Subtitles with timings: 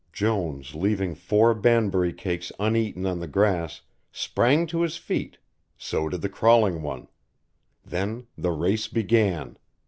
[0.11, 3.81] Jones leaving four Banbury cakes uneaten on the grass,
[4.11, 5.37] sprang to his feet,
[5.77, 7.07] so did the crawling one.
[7.85, 9.59] Then the race began.